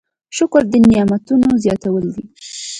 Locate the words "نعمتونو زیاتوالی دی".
0.89-2.25